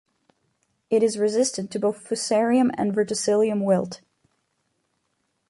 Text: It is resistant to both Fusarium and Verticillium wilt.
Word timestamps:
It 0.89 1.03
is 1.03 1.19
resistant 1.19 1.69
to 1.69 1.79
both 1.79 2.03
Fusarium 2.09 2.71
and 2.75 2.91
Verticillium 2.91 3.63
wilt. 3.63 4.01